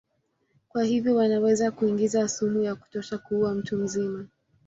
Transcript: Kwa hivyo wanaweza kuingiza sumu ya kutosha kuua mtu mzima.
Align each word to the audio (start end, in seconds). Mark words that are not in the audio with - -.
Kwa 0.69 0.83
hivyo 0.83 1.15
wanaweza 1.15 1.71
kuingiza 1.71 2.27
sumu 2.29 2.61
ya 2.61 2.75
kutosha 2.75 3.17
kuua 3.17 3.55
mtu 3.55 3.77
mzima. 3.77 4.27